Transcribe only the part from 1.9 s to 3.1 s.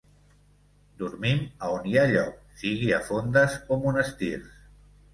hi ha lloc, sigui a